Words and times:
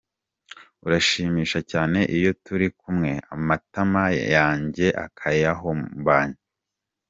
Uranshimisha 0.85 1.59
cyane 1.71 1.99
iyo 2.17 2.31
turi 2.43 2.67
kumwe, 2.79 3.11
amatama 3.35 4.03
yanjywe 4.33 4.87
Akayahombanya. 5.05 6.39